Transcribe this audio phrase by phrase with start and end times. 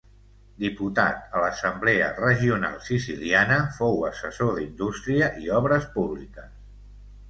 [0.61, 6.55] Diputat a l'Assemblea Regional Siciliana, fou assessor d'indústria i obres públiques.